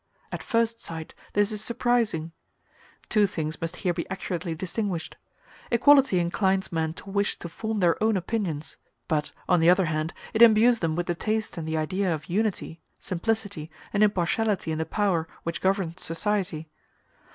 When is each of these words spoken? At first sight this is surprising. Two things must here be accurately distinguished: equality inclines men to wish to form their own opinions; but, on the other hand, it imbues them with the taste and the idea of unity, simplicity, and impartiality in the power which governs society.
At 0.31 0.41
first 0.41 0.81
sight 0.81 1.13
this 1.33 1.51
is 1.51 1.63
surprising. 1.63 2.31
Two 3.07 3.27
things 3.27 3.61
must 3.61 3.75
here 3.85 3.93
be 3.93 4.09
accurately 4.09 4.55
distinguished: 4.55 5.15
equality 5.69 6.17
inclines 6.17 6.71
men 6.71 6.95
to 6.95 7.09
wish 7.11 7.37
to 7.37 7.47
form 7.47 7.81
their 7.81 8.03
own 8.03 8.17
opinions; 8.17 8.77
but, 9.07 9.31
on 9.47 9.59
the 9.59 9.69
other 9.69 9.85
hand, 9.85 10.15
it 10.33 10.41
imbues 10.41 10.79
them 10.79 10.95
with 10.95 11.05
the 11.05 11.13
taste 11.13 11.55
and 11.55 11.67
the 11.67 11.77
idea 11.77 12.11
of 12.15 12.25
unity, 12.25 12.81
simplicity, 12.97 13.69
and 13.93 14.01
impartiality 14.01 14.71
in 14.71 14.79
the 14.79 14.87
power 14.87 15.27
which 15.43 15.61
governs 15.61 16.01
society. 16.01 16.67